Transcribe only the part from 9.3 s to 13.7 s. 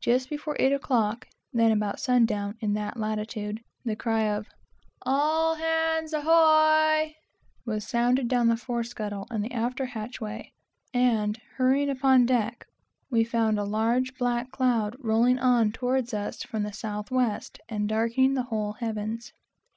and the after hatchway, and hurrying upon deck, we found a